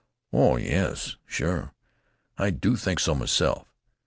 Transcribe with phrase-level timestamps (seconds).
[0.33, 1.17] "Oh Yes.
[1.27, 1.75] Sure.
[2.35, 3.67] I do think so, myself."